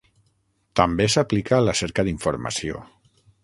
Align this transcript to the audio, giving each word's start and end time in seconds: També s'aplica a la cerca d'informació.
També 0.81 1.07
s'aplica 1.17 1.59
a 1.59 1.67
la 1.67 1.77
cerca 1.83 2.07
d'informació. 2.09 2.83